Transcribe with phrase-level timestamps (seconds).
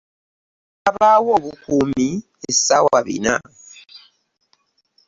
[0.83, 2.09] Wabaawo obukuumi
[2.49, 3.35] essaawa bina.